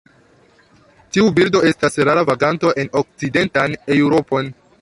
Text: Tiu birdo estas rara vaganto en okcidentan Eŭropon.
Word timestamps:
Tiu 1.17 1.27
birdo 1.35 1.61
estas 1.73 1.99
rara 2.09 2.25
vaganto 2.31 2.75
en 2.85 2.93
okcidentan 3.03 3.81
Eŭropon. 3.99 4.55